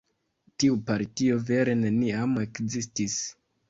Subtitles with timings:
[0.63, 3.25] Tiu partio vere neniam ekzistis.